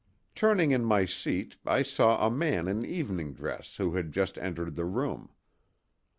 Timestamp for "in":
0.71-0.83, 2.67-2.83